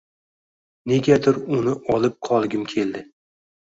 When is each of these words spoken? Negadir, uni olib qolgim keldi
Negadir, 0.93 1.37
uni 1.59 1.77
olib 1.99 2.19
qolgim 2.31 2.69
keldi 2.77 3.09